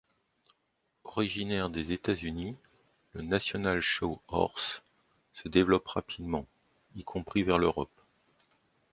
[1.03, 2.55] Originaire des États-Unis,
[3.13, 4.81] le National Show Horse
[5.35, 6.47] se développe rapidement,
[6.95, 7.93] y compris vers l'Europe.